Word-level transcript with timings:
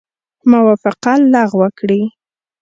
موافقه 0.51 1.11
لغو 1.33 1.61
کړي. 1.79 2.01